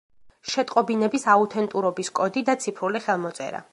შეტყობინების 0.53 1.27
აუთენტურობის 1.33 2.09
კოდი 2.21 2.45
და 2.49 2.57
ციფრული 2.65 3.03
ხელმოწერა. 3.11 3.63